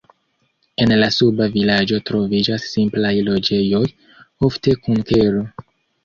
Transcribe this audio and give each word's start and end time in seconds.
En 0.83 0.91
la 0.99 1.07
"suba 1.15 1.45
vilaĝo" 1.55 1.99
troviĝas 2.09 2.65
simplaj 2.69 3.11
loĝejoj, 3.27 3.83
ofte 4.49 4.75
kun 4.87 5.05
kelo. 5.13 5.45